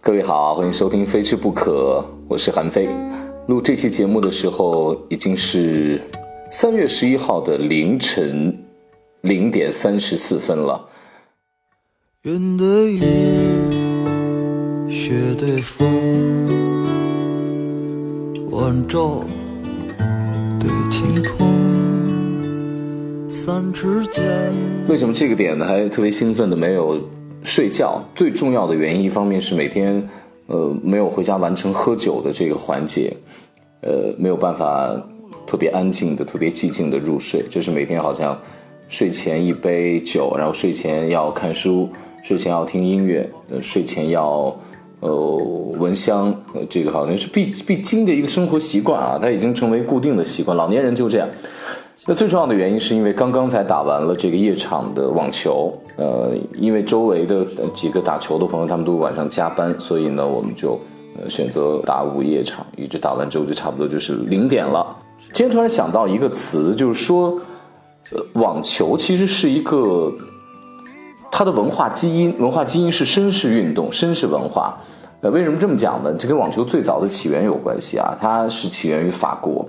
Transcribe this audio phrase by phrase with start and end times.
[0.00, 2.88] 各位好，欢迎收听《非吃不可》，我是韩非。
[3.48, 6.00] 录这期节目的时候已经是
[6.50, 8.56] 三月十一号的凌晨
[9.22, 10.88] 零点三十四分了。
[12.22, 13.00] 云对雨，
[14.88, 15.86] 雪对风，
[18.50, 19.20] 晚照
[20.96, 21.46] 晴空。
[23.28, 24.24] 三尺剑。
[24.88, 25.66] 为什么这个点呢？
[25.66, 26.98] 还特别兴奋的没有？
[27.44, 30.02] 睡觉最重要的原因，一方面是每天，
[30.46, 33.14] 呃，没有回家完成喝酒的这个环节，
[33.82, 34.90] 呃，没有办法
[35.46, 38.40] 特别安静的、特别寂静的入睡，就是每天好像
[38.88, 41.90] 睡前一杯酒，然后睡前要看书，
[42.22, 44.58] 睡前要听音乐，呃，睡前要
[45.00, 45.10] 呃
[45.78, 46.34] 闻香，
[46.68, 51.28] 这个好像是必必经的一个生活习惯啊，它已经成为固定的习惯，老年人就这样。
[52.08, 60.78] 那最重要的原因是因为刚刚才打完了这个夜场的网球，呃，因为周围的几个打球的朋友他们都晚上加班，所以呢，我们就
[61.18, 64.86] 呃选择打午夜场，一直打完之后就差不多就是零点了。
[65.32, 67.40] 今天突然想到一个词，就是说，
[68.12, 70.12] 呃，网球其实是一个
[71.38, 74.74] 它的文化基因，文化基因是绅士运动、绅士文化。
[75.20, 76.10] 呃，为什么这么讲呢？
[76.18, 79.68] 这跟网球最早的起源有关系啊，它是起源于法国，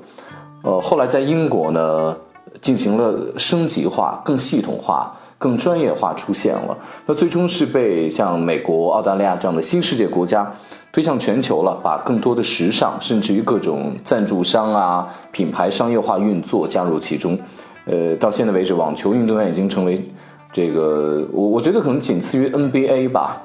[0.62, 2.16] 呃，后来在英国呢。
[2.60, 10.52] 进行了升级化、更系统化、更专业化出现了，那最终是被像美国、澳大利亚这样的新世界国家
[10.92, 17.38] 推向全球了，把更多的时尚，甚至于各种赞助商啊、品牌商业化运作加入其中。
[17.86, 20.02] 呃，到现在为止，网球运动员已经成为
[20.52, 23.42] 这个，我我觉得可能仅次于 NBA 吧，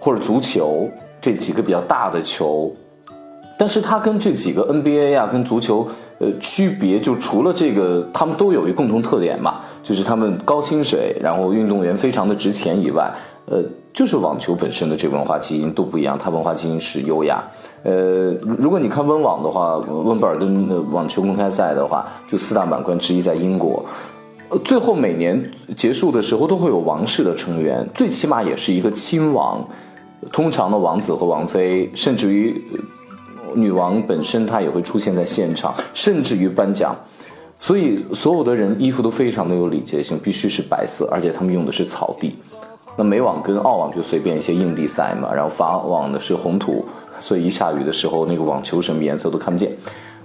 [0.00, 0.88] 或者足球
[1.20, 2.72] 这几个比较大的球。
[3.58, 5.84] 但是它跟这几个 NBA 啊，跟足球，
[6.18, 13.12] 呃，区别就除了这个，他们都有一个共同特点嘛，就是他们高薪水，然后运动员非常的值钱以外，
[13.46, 13.60] 呃，
[13.92, 17.42] 就是网球本身的这文化基因都不一样，它文化基因是优雅。
[17.82, 23.84] 呃，如果你看温网的话，温布尔登网球公开赛的话，就四大满贯之一在英国，
[24.48, 29.66] 呃，最后每年结束的时候都会有王室的成员，最起码也是一个亲王，
[30.32, 32.60] 通常的王子和王妃，甚至于。
[33.54, 36.94] 女王本身她也会出现在现场，甚至于颁奖，
[37.58, 42.36] 所以所有的人衣服都非常的有礼节性，必须是白色，而且他们用的是草地。
[42.94, 46.84] 那美网跟澳网就随便一些硬地赛嘛，然后法网的是红土，
[47.18, 49.74] 所以一下雨的时候那个网球什么颜色都看不见。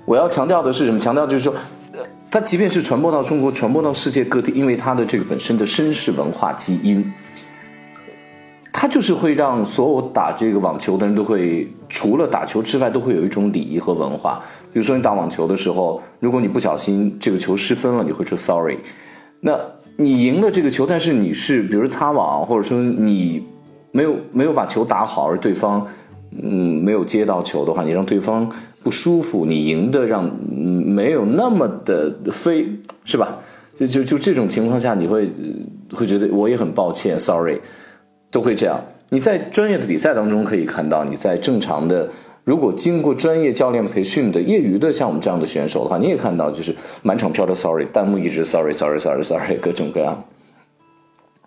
[0.04, 1.00] 我要强调的是什么？
[1.00, 1.54] 强调就是说，
[2.34, 7.14] 它即便是传播到中国，传播到世界各地，因为它的这个本身的绅士文化基因。
[8.72, 14.42] 它就是会让所有打这个网球的人都会，除了打球之外，都会有一种礼仪和文化。
[14.72, 18.80] 比如说你打网球的时候，如果你不小心这个球失分了，你会说 sorry。
[19.42, 19.56] 那
[19.98, 23.46] 你赢了这个球，但是你是比如擦网，或者说你
[23.92, 25.86] 没有没有把球打好，而对方
[26.42, 28.52] 嗯没有接到球的话，你让对方
[28.84, 32.68] 不舒服，你赢的让没有那么的飞，
[33.06, 33.40] 是吧？
[33.74, 35.28] 就就就这种情况下，你会
[35.94, 37.60] 会觉得我也很抱歉，sorry。
[38.30, 38.84] 都会这样。
[39.10, 42.10] 你在专业的比赛当中可以看到，你在正常的，
[42.44, 50.24] 如果经过专业教练培训的业余的像我们这样的选手的话，你也看到就是满场飘着 sorry，弹幕一直 sorry sorry sorry sorry，各种各样。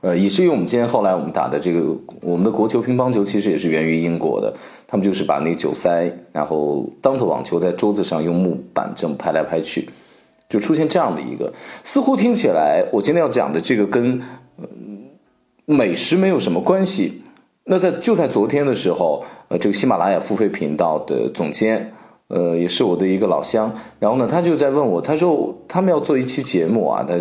[0.01, 4.53] 呃，以至于我们今天后来我们打的这个我们的国球乒乓球其实也是源于英国的，
[4.87, 9.89] 他们就是把那个酒塞，然后当做网球在桌子上用木板这么拍来拍去，
[10.49, 11.53] 就出现这样的一个，
[11.83, 14.21] 似乎听起来我今天要讲的这个跟。
[15.69, 17.21] 美食没有什么关系。
[17.65, 21.93] 那在就在昨天的时候，呃，这个喜马拉雅付费频道的总监，
[22.29, 27.15] 呃，也是我的一个老乡，然后呢，他就在问我，他说他们要做一期节目啊，他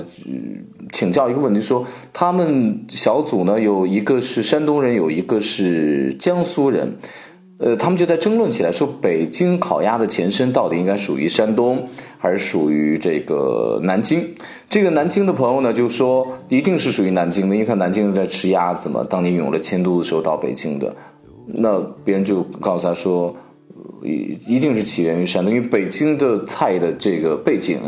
[0.91, 6.97] 请教一个问题，说他们小组呢有一个是山东人，有一个是江苏人。
[7.57, 11.87] 呃，他们就在争论起来，说北京烤鸭的前身到底应该属于山东，
[12.17, 14.27] 还是属于这个南京？
[14.67, 20.93] 这个南京的朋友呢，就说一定是属于南京的，因为看南京人在吃鸭子嘛，当年涌了迁都的时候到北京的。
[21.47, 23.33] 那别人就告诉他说，
[24.05, 27.79] 一一定是起源于山东，因为北京的菜的这个背景，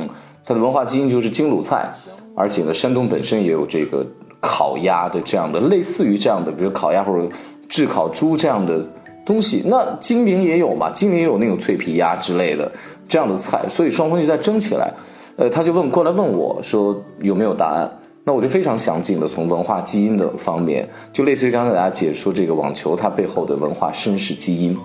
[0.43, 1.89] 它的文化基因就是京鲁菜，
[2.35, 4.05] 而且呢，山东本身也有这个
[4.41, 7.29] 烤鸭的这样的，类似于这样的，比如烤鸭或者
[7.69, 8.85] 炙烤猪这样的。
[9.25, 10.89] 东西那金陵也有嘛？
[10.89, 12.71] 金陵也有那种脆皮鸭之类的
[13.09, 14.89] 这样的菜，所以双方就在争起来。
[15.35, 17.91] 呃，他就问过来问我说有没有答案？
[18.23, 24.77] 那我就非常详尽的从文化基因的方面，就类似于刚才大家解说这个网球它背后的文化绅士基因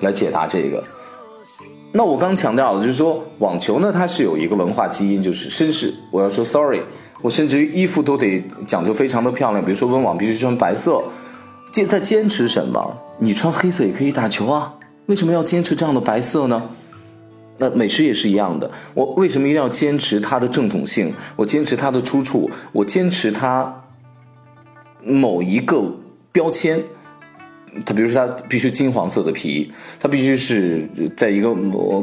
[0.00, 0.82] 来解答这个。
[1.92, 5.92] 那我刚强调了，就是说网球呢，它是有一个文化基因，就是绅士。
[6.12, 6.80] 我要说 sorry，
[7.20, 11.02] 我甚至于衣服都得讲究非常的漂亮，比如说温网必须穿白色。
[11.72, 12.96] 坚在坚持什么？
[13.18, 14.74] 你穿黑色也可以打球啊，
[15.06, 16.62] 为什么要坚持这样的白色呢？
[17.58, 21.12] 那美食也是一样的，我为什么一定要坚持它的正统性？
[21.36, 23.82] 我坚持它的出处，我坚持它
[25.02, 25.82] 某一个
[26.30, 26.82] 标签。
[27.86, 31.54] 它比如说，它必须金黄色的皮，它必须是在一个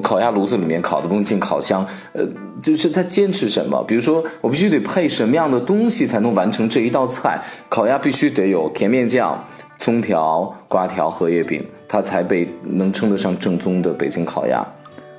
[0.01, 1.85] 烤鸭炉子里面烤的，不能进烤箱。
[2.13, 2.25] 呃，
[2.63, 3.83] 就是它坚持什么？
[3.83, 7.41] 比如说，我必须得配什么样的东西才能完成这一道菜？
[7.69, 9.45] 烤鸭必须得有甜面酱、
[9.77, 14.65] 葱条、瓜条、荷叶饼，它才被能称得上正宗的北京烤鸭。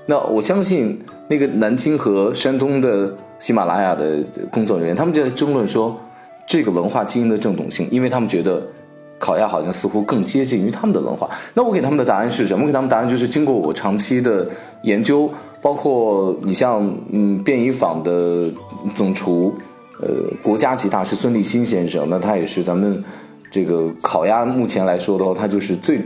[0.06, 0.98] 那我相信，
[1.28, 5.94] 那个南京和山东的喜马拉雅的工作人员，他们就在争论说，
[6.46, 8.66] 这个文化基因的正统性，因为他们觉得。
[9.18, 11.28] 烤鸭好像似乎更接近于他们的文化。
[11.54, 12.62] 那我给他们的答案是什么？
[12.62, 14.48] 我给他们答案就是经过我长期的
[14.82, 15.30] 研究，
[15.60, 18.44] 包括你像嗯便宜坊的
[18.94, 19.52] 总厨，
[20.00, 20.08] 呃
[20.42, 23.02] 国家级大师孙立新先生，那他也是咱们
[23.50, 26.00] 这个烤鸭目前来说的话，他就是最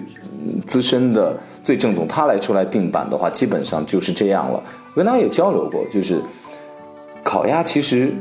[0.67, 2.09] 资深的、最正统。
[2.09, 4.63] 他来出来定版的话，基本上就是这样了。
[4.95, 6.21] 我跟他也交流过，就是。
[7.33, 8.13] 烤鸭其实，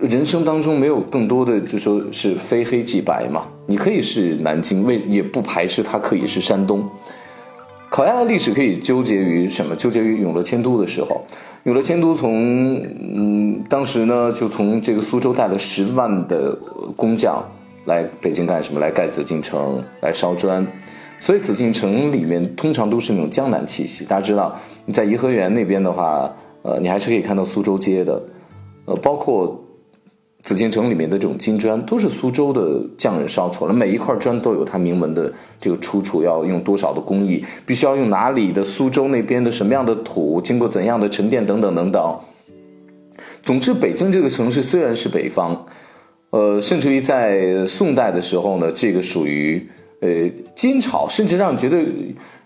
[0.00, 3.42] 人生当中没有更多的，就说是非黑即白嘛。
[3.66, 6.88] 你可以是南京，为也不排斥它可以是山东。
[7.88, 9.74] 烤鸭的历史可以纠结于什么？
[9.74, 11.20] 纠结于永乐迁都的时候。
[11.64, 12.76] 永乐迁都从，
[13.16, 16.56] 嗯，当时呢就从这个苏州带了十万的
[16.94, 17.44] 工匠
[17.86, 18.78] 来北京干什么？
[18.78, 20.64] 来盖紫禁城，来烧砖。
[21.18, 24.04] 所以紫禁城里面通常都是那种江南气息。
[24.04, 24.56] 大家知道，
[24.86, 26.32] 你在颐和园那边的话，
[26.62, 28.22] 呃，你还是可以看到苏州街的。
[28.90, 29.64] 呃，包括
[30.42, 42.18] 紫禁城里面的这种金砖，都是苏州的匠人烧出来，每一块砖都有它铭文的这个出处，要用多少的工艺，必须要用哪里的苏州那边的什么样的土，经过怎样的沉淀等等等等。
[43.44, 45.66] 总之，北京这个城市虽然是北方，
[46.30, 49.64] 呃，甚至于在宋代的时候呢，这个属于
[50.00, 51.84] 呃金朝，甚至让你觉得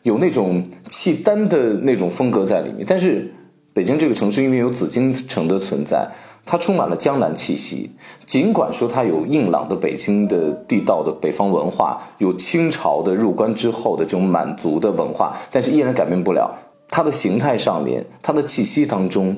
[0.03, 3.33] 有那种契丹的那种风格在里面，但是。
[3.77, 6.09] 北京这个城市因为有紫禁城的存在，
[6.47, 7.91] 它充满了江南气息。
[8.27, 16.55] 尽管说它有硬朗的北京的地道的北方文化，有清朝的入关之后的这种满族的文化，但是依然改变不了
[16.89, 19.37] 它的形态上面，它的气息当中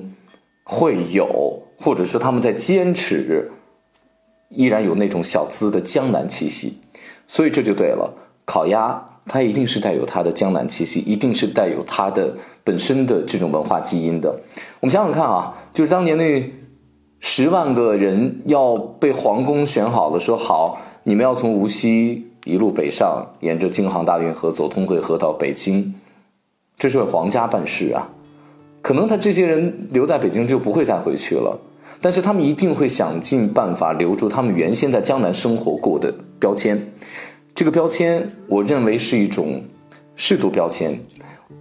[0.65, 3.51] 会有，或者说他们在坚持，
[4.49, 6.79] 依然有那种小资的江南气息。
[7.27, 8.13] 所以这就对了，
[8.45, 12.35] 烤鸭它一定是带有它的江南气息，一定是带有它的。
[12.67, 14.29] 本身的这种文化基因的，
[14.81, 16.43] 我们想想看啊，就是当年那
[17.19, 25.95] 十万个人要被皇宫选好了，说好你们要从无锡一路北上，沿着京杭大运河走通惠河到北京，
[26.79, 28.11] 这是为皇家办事啊。
[28.83, 31.59] 可能他这些人留在北京就不会再回去了，
[32.01, 36.93] 但是他们一定会想尽办法留住他们原先在江南生活过的标签。
[37.55, 39.65] 这个标签，我认为是一种
[40.15, 41.01] 氏族标签。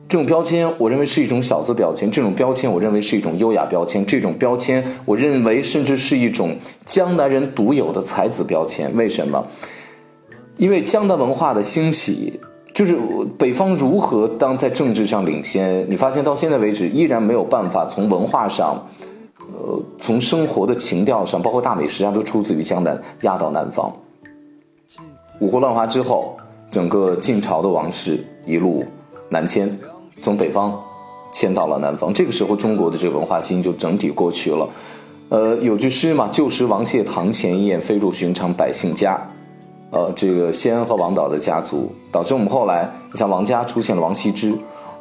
[0.07, 6.55] 这种标签，我认为是一种小资标签；这种标签，我认为是一种优雅标签；这种标签，我认为甚至是一种
[6.85, 8.95] 江南人独有的才子标签。
[8.95, 9.45] 为什么？
[10.57, 12.39] 因为江南文化的兴起，
[12.73, 12.95] 就是
[13.37, 18.87] 北方如何当在政治上领先，你发现到现在为止依然没有办法从文化上，
[19.39, 23.91] 呃，从生活的情调上，包括大美食家都出自于江南压到南方。
[25.39, 26.37] 五胡乱华之后，
[26.69, 28.85] 整个晋朝的王室一路
[29.29, 29.77] 南迁。
[30.25, 30.75] 从北方
[31.31, 34.67] 迁到了南方，这个时候中国的这个文化基因就整体过去了。
[35.29, 39.21] 呃，有句诗嘛，“旧时王谢堂前燕，飞入寻常百姓家。”
[39.93, 44.51] 呃，这个谢安和王导的家族，导致我们后来像王家出现了王羲之。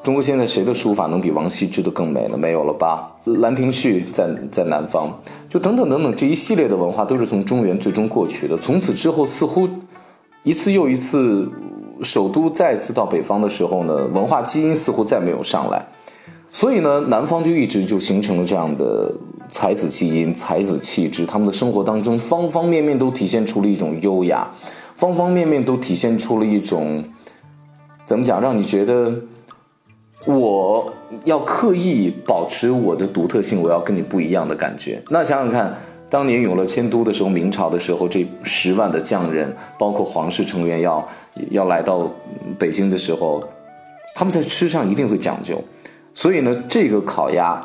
[0.02, 2.36] 中国现在谁的书法能比王羲之的更美呢？
[2.36, 3.10] 没有了吧？
[3.40, 5.10] 《兰亭序》在在南方，
[5.48, 8.58] 就等等等等，这一系列的文化都是从中原最终过去的。
[8.58, 9.66] 从此之后，似乎
[10.42, 11.50] 一次又一次。
[12.04, 15.86] 首都再次到北方的时候呢，文化基因似乎再没有上来，
[16.52, 19.12] 所以呢，南方就一直就形成了这样的
[19.48, 21.24] 才子基因、才子气质。
[21.24, 24.48] 他们的生活当中，方方面面都体现出了一种优雅，
[24.94, 27.02] 方方面面都体现出了一种
[28.04, 29.14] 怎么讲，让你觉得
[30.26, 30.92] 我
[31.24, 35.02] 要刻意保持我的独特性，我要跟你不一样的感觉。
[35.08, 35.76] 那想想看。
[36.10, 41.08] 当年永乐迁都的时候，明朝的时候，这十万的匠人，包括皇室成员，要
[41.50, 42.08] 要来到
[42.58, 43.42] 北京的时候，
[44.14, 45.60] 他们在吃上一定会讲究。
[46.14, 47.60] 所以呢，这个烤鸭，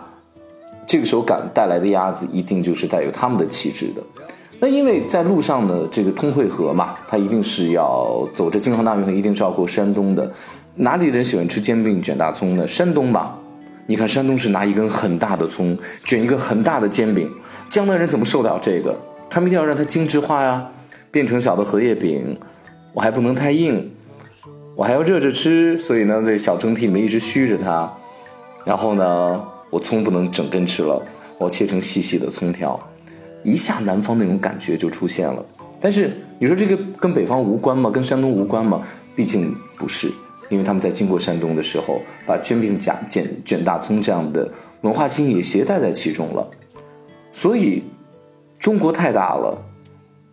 [0.87, 4.01] 这个时候赶带来的鸭子，一定就是带有他们的气质的。
[4.59, 10.31] 那因为在路上的，这个通惠河嘛，它一定是要走着京杭大运河，一定是要过山东的。
[10.75, 12.65] 哪里人喜欢吃煎饼卷大葱呢？
[12.67, 13.37] 山东吧。
[13.85, 17.29] 你看山东是拿一根很大的葱卷一个很大的煎饼，
[17.69, 18.99] 江南人怎么受得了这个？
[19.29, 20.67] 他们一定要让它精致化呀，
[21.11, 22.35] 变成小的荷叶饼。
[22.93, 23.91] 我还不能太硬，
[24.75, 27.91] 我还要热着吃，所以呢，在小蒸屉里面一直虚着它。
[28.65, 30.99] 然后呢，我葱不能整根吃了，
[31.37, 32.79] 我切成细细的葱条，
[33.43, 35.45] 一下南方那种感觉就出现了。
[35.79, 37.91] 但是你说这个跟北方无关吗？
[37.91, 38.81] 跟山东无关吗？
[39.15, 40.11] 毕竟不是，
[40.49, 46.47] 因为他们在经过山东的时候，把卷饼夹卷卷大葱这样的文化基因也携带在其中了。
[47.31, 47.83] 所以，
[48.57, 49.57] 中国太大了，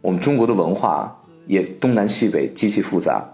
[0.00, 3.24] 我们中国的文化也东南西北极其复杂，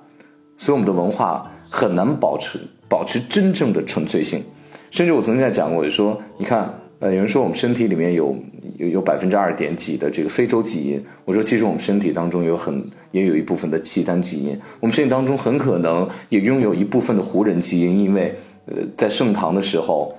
[0.59, 4.43] 所以我们的文化很难保持保持真正的纯粹性。
[4.91, 8.37] 甚至我曾经在讲过，就说你看，呃，有人说我们身体里面有
[8.77, 18.35] 有有百分之二点几的这个非洲基因，我说其实我们身体当中有很也有一部分的契丹基因，我们身体当中很可能也拥有一部分的胡人基因，因为
[18.67, 20.15] 呃在盛唐的时候，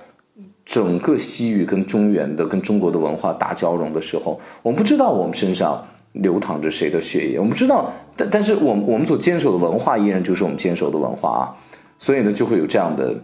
[0.64, 11.42] 整个西域跟中原的跟中国的文化大交融的时候，我们不知道我们身上流淌着谁的血液，我们不知道，但但是我们我们所坚守的文化依然就是我们坚守的文化啊，
[11.98, 13.14] 所以呢就会有这样的。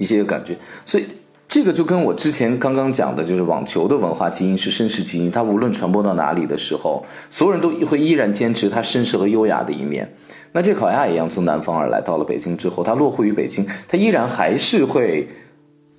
[0.00, 1.04] 一些感觉，所以
[1.48, 10.08] 这个就跟我之前刚刚讲的，就是网球的文化基因是绅士基因，它无论传播到哪里的时候，所有人都会依然坚持它绅士和优雅的一面。
[10.52, 15.28] 那这烤鸭一样，从南方而来，到了北京之后，它落户于北京，它依然还是会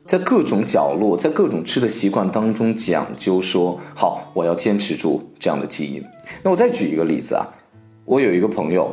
[0.09, 6.03] 在各种角落，在各种吃的习惯当中讲究说，好，我要坚持住这样的基因。
[6.41, 7.45] 那我再举一个例子啊，
[8.05, 8.91] 我有一个朋友，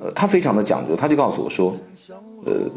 [0.00, 1.72] 呃，他非常的讲究，他就告诉我说，
[2.44, 2.68] 呃。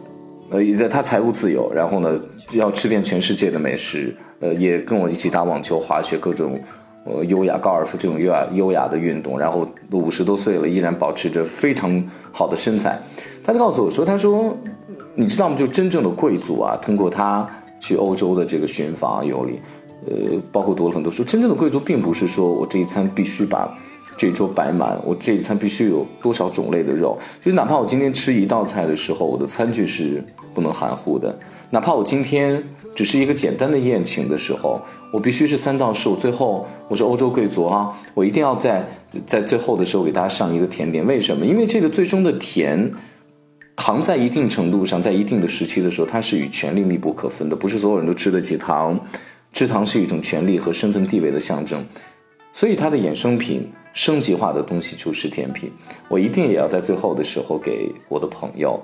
[0.52, 2.20] 呃，他财务自由，然后呢，
[2.54, 6.60] 要吃遍全世界的美食，呃，也跟我一起打网球、滑雪，各种，
[7.06, 13.00] 呃，优雅高尔夫这种优雅优雅的运动，然后五十多岁了，依然保持着非常好的身材。
[13.44, 14.58] 他就告诉我说：“他说，
[15.14, 15.56] 你知道吗？
[15.56, 17.48] 就真正的贵族啊，通过他
[17.80, 19.60] 去欧洲的这个寻访游历，
[20.08, 23.70] 呃，包括读了很多书，真正的贵族并不是说我这一餐必须把。”
[24.20, 27.18] 这一桌摆满，我这一餐必须有多少种类的肉？
[27.42, 30.22] 就哪怕我今天吃一道菜的时候，我的餐具是
[30.54, 31.34] 不能含糊的；
[31.70, 32.62] 哪怕我今天
[32.94, 34.82] 只是一个简单的宴请的时候，
[35.14, 36.10] 我必须是三道式。
[36.10, 38.86] 我最后我是欧洲贵族啊，我一定要在
[39.26, 41.08] 在最后的时候给大家上一个甜点。
[41.08, 41.46] 为什么？
[41.46, 42.92] 因为这个最终的甜，
[43.80, 47.56] 糖在一定程度上，在一定的时期的时候，它是与权力密不可分的。
[47.56, 49.00] 不是所有人都吃得起糖，
[49.54, 51.84] 吃糖是一种权力和身份地位的象征，
[52.52, 53.72] 所以它的衍生品。
[53.92, 55.72] 升级化的东西就是甜品，
[56.08, 58.80] 我一定也要在最后的时候给我的朋友，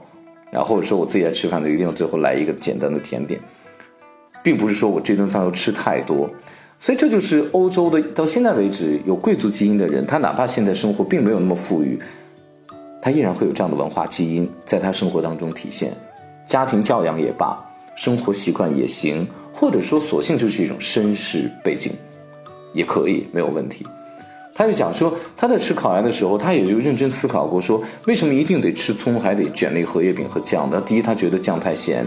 [0.52, 3.40] 然后或者说我自己在吃饭的，一定要最后来一个简单的甜点，
[4.44, 6.28] 并不是说我这顿饭要吃太多，
[6.80, 12.00] 所以这就是欧洲的到现在为止有贵族基因的人，他哪怕现在生活并没有那么富裕，
[13.06, 15.96] 他依然会有这样的文化基因在他生活当中体现，
[16.44, 17.56] 家庭教养也罢，
[17.96, 21.94] 生活习惯也行，或者说索性就是一种绅士背景，
[22.74, 23.86] 也可以没有问题。
[24.56, 30.82] 他就讲说，他在吃烤鸭的时候，他也就认真思考过，说为什么一定得吃葱，还得卷那个荷叶饼和酱呢？
[30.84, 32.04] 第一，他觉得酱太咸，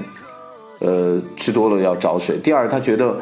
[0.80, 3.16] 呃，吃多了要找水；第二，他觉得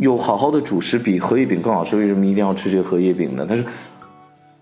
[0.00, 3.46] 有好好的主食比荷叶饼更好吃，为什么一定要吃这个荷叶饼呢？
[3.48, 3.64] 他说，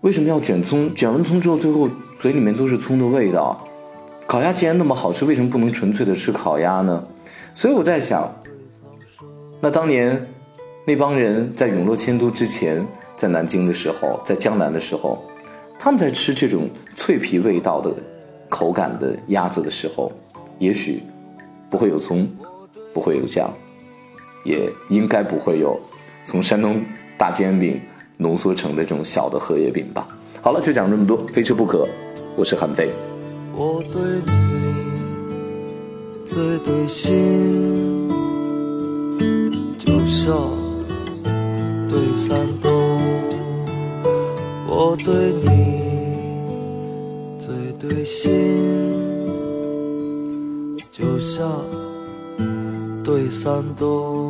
[0.03, 0.93] 为什么要卷葱？
[0.93, 3.65] 卷完葱之后，最后嘴里面都是葱的味道。
[4.27, 7.01] 烤鸭既然那么好吃，为什么不能纯粹的吃烤鸭呢？
[7.55, 8.29] 所以我在想，
[9.61, 10.27] 那当年
[10.85, 12.85] 那帮人在永乐迁都之前。
[13.15, 15.23] 在南京的时候，在江南的时候，
[15.79, 17.95] 他们在吃这种脆皮味道的
[18.49, 20.11] 口感的鸭子的时候，
[20.59, 21.01] 也许
[21.69, 22.27] 不会有葱，
[22.93, 23.49] 不会有酱，
[24.43, 25.79] 也应该不会有
[26.25, 26.83] 从山东
[27.17, 27.79] 大煎饼
[28.23, 30.07] 浓缩成的这种小的荷叶饼吧。
[30.41, 31.87] 好了，就讲这么多，非吃不可。
[32.35, 32.89] 我是韩飞。
[33.55, 34.31] 我对你
[36.25, 38.09] 最对心，
[39.77, 40.33] 就像。
[41.93, 42.71] 对山东，
[44.67, 45.47] 我对你
[47.37, 48.31] 最对心，
[50.91, 51.47] 就像
[53.03, 54.22] 对山东。